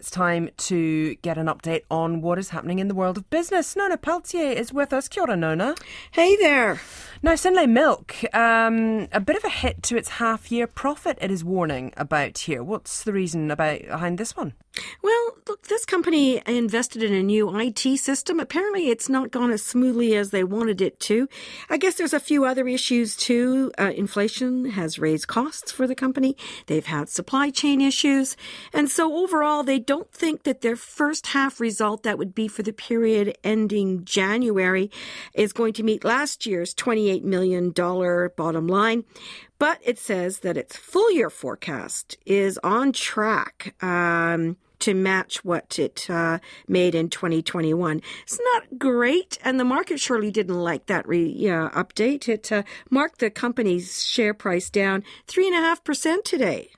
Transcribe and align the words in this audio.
It's 0.00 0.10
time 0.10 0.48
to 0.56 1.16
get 1.16 1.36
an 1.36 1.44
update 1.44 1.82
on 1.90 2.22
what 2.22 2.38
is 2.38 2.48
happening 2.48 2.78
in 2.78 2.88
the 2.88 2.94
world 2.94 3.18
of 3.18 3.28
business. 3.28 3.76
Nona 3.76 3.98
Pelletier 3.98 4.50
is 4.50 4.72
with 4.72 4.94
us. 4.94 5.08
Kia 5.08 5.24
ora, 5.24 5.36
Nona. 5.36 5.74
Hey 6.12 6.36
there. 6.36 6.80
Now, 7.22 7.32
Synlait 7.32 7.68
Milk, 7.68 8.14
um, 8.34 9.06
a 9.12 9.20
bit 9.20 9.36
of 9.36 9.44
a 9.44 9.50
hit 9.50 9.82
to 9.82 9.98
its 9.98 10.08
half 10.08 10.50
year 10.50 10.66
profit, 10.66 11.18
it 11.20 11.30
is 11.30 11.44
warning 11.44 11.92
about 11.98 12.38
here. 12.38 12.62
What's 12.62 13.04
the 13.04 13.12
reason 13.12 13.50
about 13.50 13.82
behind 13.82 14.16
this 14.16 14.34
one? 14.34 14.54
Well, 15.02 15.36
look, 15.48 15.66
this 15.66 15.84
company 15.84 16.40
invested 16.46 17.02
in 17.02 17.12
a 17.12 17.22
new 17.22 17.54
IT 17.58 17.98
system. 17.98 18.38
Apparently, 18.38 18.88
it's 18.88 19.08
not 19.08 19.32
gone 19.32 19.50
as 19.50 19.64
smoothly 19.64 20.14
as 20.14 20.30
they 20.30 20.44
wanted 20.44 20.80
it 20.80 21.00
to. 21.00 21.28
I 21.68 21.76
guess 21.76 21.96
there's 21.96 22.14
a 22.14 22.20
few 22.20 22.44
other 22.44 22.68
issues 22.68 23.16
too. 23.16 23.72
Uh, 23.78 23.92
inflation 23.94 24.70
has 24.70 24.98
raised 24.98 25.26
costs 25.26 25.72
for 25.72 25.86
the 25.86 25.94
company. 25.96 26.36
They've 26.66 26.86
had 26.86 27.08
supply 27.08 27.50
chain 27.50 27.80
issues. 27.80 28.36
And 28.72 28.88
so 28.88 29.16
overall, 29.16 29.64
they 29.64 29.80
don't 29.80 30.10
think 30.12 30.44
that 30.44 30.60
their 30.60 30.76
first 30.76 31.28
half 31.28 31.60
result, 31.60 32.04
that 32.04 32.16
would 32.16 32.34
be 32.34 32.46
for 32.46 32.62
the 32.62 32.72
period 32.72 33.36
ending 33.42 34.04
January, 34.04 34.90
is 35.34 35.52
going 35.52 35.72
to 35.74 35.82
meet 35.82 36.04
last 36.04 36.46
year's 36.46 36.72
$28 37.18 37.22
million 37.24 37.70
bottom 38.36 38.66
line. 38.66 39.04
But 39.58 39.80
it 39.84 39.98
says 39.98 40.40
that 40.40 40.56
its 40.56 40.76
full 40.76 41.10
year 41.12 41.30
forecast 41.30 42.16
is 42.26 42.58
on 42.62 42.92
track. 42.92 43.74
Um, 43.82 44.56
to 44.80 44.94
match 44.94 45.44
what 45.44 45.78
it 45.78 46.08
uh, 46.08 46.38
made 46.66 46.94
in 46.94 47.10
2021. 47.10 48.00
It's 48.22 48.40
not 48.54 48.78
great, 48.78 49.38
and 49.44 49.60
the 49.60 49.64
market 49.64 50.00
surely 50.00 50.30
didn't 50.30 50.58
like 50.58 50.86
that 50.86 51.06
re, 51.06 51.48
uh, 51.48 51.68
update. 51.70 52.28
It 52.28 52.50
uh, 52.50 52.62
marked 52.88 53.20
the 53.20 53.28
company's 53.28 54.02
share 54.02 54.32
price 54.32 54.70
down 54.70 55.04
3.5% 55.28 56.24
today. 56.24 56.70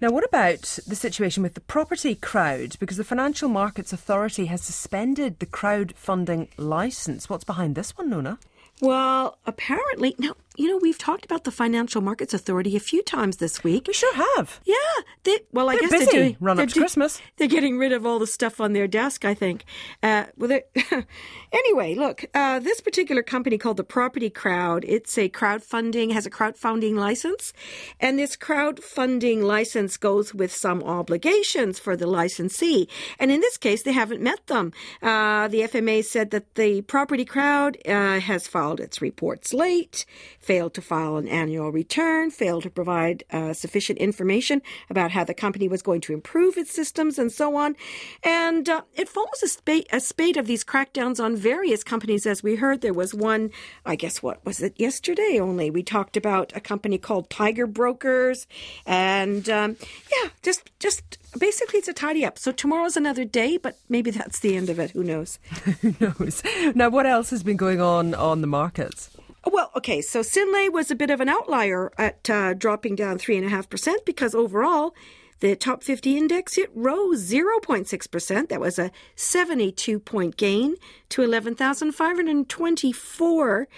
Now, 0.00 0.10
what 0.10 0.24
about 0.24 0.78
the 0.86 0.96
situation 0.96 1.42
with 1.42 1.54
the 1.54 1.60
property 1.60 2.14
crowd? 2.14 2.76
Because 2.78 2.96
the 2.96 3.04
Financial 3.04 3.48
Markets 3.48 3.92
Authority 3.92 4.46
has 4.46 4.62
suspended 4.62 5.38
the 5.38 5.46
crowdfunding 5.46 6.48
license. 6.56 7.30
What's 7.30 7.44
behind 7.44 7.74
this 7.74 7.96
one, 7.96 8.10
Nona? 8.10 8.38
Well, 8.80 9.38
apparently, 9.46 10.14
now 10.18 10.34
you 10.56 10.68
know, 10.68 10.76
we've 10.76 10.98
talked 10.98 11.24
about 11.24 11.44
the 11.44 11.50
Financial 11.50 12.00
Markets 12.00 12.32
Authority 12.32 12.76
a 12.76 12.80
few 12.80 13.02
times 13.02 13.38
this 13.38 13.64
week. 13.64 13.88
We 13.88 13.92
sure 13.92 14.14
have. 14.36 14.60
Yeah. 14.64 14.76
They, 15.24 15.40
well, 15.52 15.68
I 15.68 15.74
they're 15.74 15.82
guess 15.82 15.90
busy. 15.90 16.04
they're 16.04 16.12
doing, 16.12 16.36
Run 16.38 16.60
up 16.60 16.68
to 16.68 16.78
Christmas. 16.78 17.20
They're 17.36 17.48
getting 17.48 17.76
rid 17.76 17.92
of 17.92 18.06
all 18.06 18.20
the 18.20 18.26
stuff 18.26 18.60
on 18.60 18.72
their 18.72 18.86
desk, 18.86 19.24
I 19.24 19.34
think. 19.34 19.64
Uh, 20.02 20.26
well, 20.36 20.60
anyway, 21.52 21.96
look, 21.96 22.24
uh, 22.34 22.60
this 22.60 22.80
particular 22.80 23.22
company 23.22 23.58
called 23.58 23.78
the 23.78 23.84
Property 23.84 24.30
Crowd, 24.30 24.84
it's 24.86 25.18
a 25.18 25.28
crowdfunding, 25.28 26.12
has 26.12 26.24
a 26.24 26.30
crowdfunding 26.30 26.94
license. 26.94 27.52
And 27.98 28.18
this 28.18 28.36
crowdfunding 28.36 29.42
license 29.42 29.96
goes 29.96 30.32
with 30.32 30.54
some 30.54 30.84
obligations 30.84 31.80
for 31.80 31.96
the 31.96 32.06
licensee. 32.06 32.88
And 33.18 33.32
in 33.32 33.40
this 33.40 33.56
case, 33.56 33.82
they 33.82 33.92
haven't 33.92 34.22
met 34.22 34.46
them. 34.46 34.72
Uh, 35.02 35.48
the 35.48 35.62
FMA 35.62 36.04
said 36.04 36.30
that 36.30 36.54
the 36.54 36.82
Property 36.82 37.24
Crowd 37.24 37.76
uh, 37.88 38.20
has 38.20 38.46
filed 38.46 38.63
its 38.72 39.00
reports 39.00 39.52
late 39.52 40.06
failed 40.40 40.74
to 40.74 40.82
file 40.82 41.16
an 41.16 41.28
annual 41.28 41.70
return, 41.72 42.30
failed 42.30 42.62
to 42.62 42.70
provide 42.70 43.24
uh, 43.30 43.52
sufficient 43.52 43.98
information 43.98 44.62
about 44.90 45.10
how 45.10 45.24
the 45.24 45.34
company 45.34 45.68
was 45.68 45.82
going 45.82 46.00
to 46.02 46.12
improve 46.12 46.56
its 46.56 46.74
systems, 46.74 47.18
and 47.18 47.32
so 47.32 47.56
on. 47.56 47.76
And 48.22 48.68
uh, 48.68 48.82
it 48.94 49.08
follows 49.08 49.42
a, 49.42 49.48
spate, 49.48 49.86
a 49.92 50.00
spate 50.00 50.36
of 50.36 50.46
these 50.46 50.64
crackdowns 50.64 51.22
on 51.22 51.36
various 51.36 51.82
companies. 51.82 52.26
As 52.26 52.42
we 52.42 52.56
heard, 52.56 52.80
there 52.80 52.92
was 52.92 53.14
one, 53.14 53.50
I 53.86 53.96
guess, 53.96 54.22
what 54.22 54.44
was 54.44 54.62
it 54.62 54.74
yesterday 54.78 55.38
only? 55.40 55.70
We 55.70 55.82
talked 55.82 56.16
about 56.16 56.52
a 56.54 56.60
company 56.60 56.98
called 56.98 57.30
Tiger 57.30 57.66
Brokers, 57.66 58.46
and 58.86 59.48
um, 59.48 59.76
yeah, 60.10 60.30
just 60.42 60.70
just 60.78 61.18
basically 61.38 61.78
it's 61.78 61.88
a 61.88 61.92
tidy 61.92 62.24
up. 62.24 62.38
So 62.38 62.52
tomorrow's 62.52 62.96
another 62.96 63.24
day, 63.24 63.56
but 63.56 63.78
maybe 63.88 64.10
that's 64.10 64.40
the 64.40 64.56
end 64.56 64.70
of 64.70 64.78
it. 64.78 64.90
Who 64.92 65.02
knows? 65.04 65.38
Who 65.80 65.94
knows? 66.00 66.42
Now, 66.74 66.90
what 66.90 67.06
else 67.06 67.30
has 67.30 67.42
been 67.42 67.56
going 67.56 67.80
on 67.80 68.14
on 68.14 68.40
the 68.40 68.46
markets? 68.54 69.10
Well, 69.50 69.70
okay, 69.76 70.00
so 70.00 70.20
Synlait 70.20 70.72
was 70.72 70.90
a 70.90 70.94
bit 70.94 71.10
of 71.10 71.20
an 71.20 71.28
outlier 71.28 71.92
at 71.98 72.30
uh, 72.30 72.54
dropping 72.54 72.94
down 72.94 73.18
3.5% 73.18 74.04
because 74.06 74.32
overall, 74.34 74.94
the 75.40 75.56
top 75.56 75.82
50 75.82 76.16
index, 76.16 76.56
it 76.56 76.70
rose 76.74 77.28
0.6%. 77.30 78.48
That 78.48 78.60
was 78.60 78.78
a 78.78 78.92
72 79.16 79.98
point 79.98 80.36
gain 80.36 80.76
to 81.10 81.22
11,524. 81.22 83.68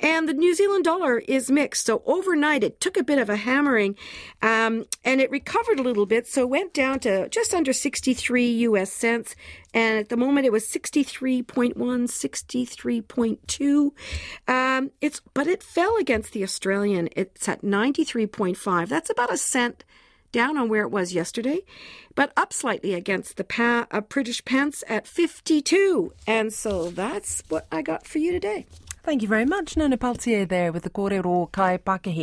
And 0.00 0.28
the 0.28 0.34
New 0.34 0.54
Zealand 0.54 0.84
dollar 0.84 1.20
is 1.20 1.50
mixed. 1.50 1.86
So 1.86 2.02
overnight, 2.04 2.62
it 2.64 2.80
took 2.80 2.96
a 2.96 3.04
bit 3.04 3.18
of 3.18 3.30
a 3.30 3.36
hammering 3.36 3.96
um, 4.42 4.86
and 5.04 5.20
it 5.20 5.30
recovered 5.30 5.78
a 5.78 5.82
little 5.82 6.06
bit. 6.06 6.26
So 6.26 6.44
went 6.46 6.74
down 6.74 6.98
to 7.00 7.28
just 7.28 7.54
under 7.54 7.72
63 7.72 8.50
US 8.68 8.92
cents. 8.92 9.36
And 9.72 9.98
at 9.98 10.08
the 10.08 10.16
moment, 10.16 10.46
it 10.46 10.52
was 10.52 10.66
63.1, 10.66 11.74
63.2. 11.74 13.90
Um, 14.46 14.90
it's, 15.00 15.22
but 15.32 15.46
it 15.46 15.62
fell 15.62 15.96
against 15.96 16.32
the 16.32 16.42
Australian. 16.42 17.08
It's 17.16 17.48
at 17.48 17.62
93.5. 17.62 18.88
That's 18.88 19.10
about 19.10 19.32
a 19.32 19.38
cent 19.38 19.84
down 20.34 20.58
on 20.58 20.68
where 20.68 20.82
it 20.82 20.90
was 20.90 21.14
yesterday, 21.14 21.60
but 22.14 22.32
up 22.36 22.52
slightly 22.52 22.92
against 22.92 23.36
the 23.36 23.44
pa- 23.44 23.86
uh, 23.90 24.00
British 24.02 24.44
pence 24.44 24.82
at 24.88 25.06
52. 25.06 26.12
And 26.26 26.52
so 26.52 26.90
that's 26.90 27.42
what 27.48 27.66
I 27.70 27.80
got 27.82 28.06
for 28.06 28.18
you 28.18 28.32
today. 28.32 28.66
Thank 29.04 29.22
you 29.22 29.28
very 29.28 29.44
much, 29.44 29.76
Nona 29.76 29.96
Pelletier 29.96 30.46
there 30.46 30.72
with 30.72 30.82
the 30.82 30.90
Kōrero 30.90 31.52
Kai 31.52 31.76
Pakehi. 31.78 32.22